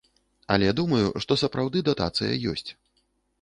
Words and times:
Але 0.53 0.69
думаю, 0.79 1.11
што 1.25 1.37
сапраўды 1.43 1.85
датацыя 1.91 2.41
ёсць. 2.55 2.67